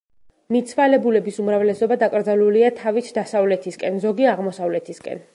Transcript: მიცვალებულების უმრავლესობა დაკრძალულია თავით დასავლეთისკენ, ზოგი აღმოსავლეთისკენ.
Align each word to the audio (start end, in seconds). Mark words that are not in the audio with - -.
მიცვალებულების 0.53 1.35
უმრავლესობა 1.43 1.97
დაკრძალულია 2.03 2.71
თავით 2.79 3.11
დასავლეთისკენ, 3.19 4.01
ზოგი 4.07 4.27
აღმოსავლეთისკენ. 4.33 5.23